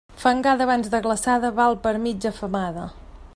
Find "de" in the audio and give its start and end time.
0.93-1.01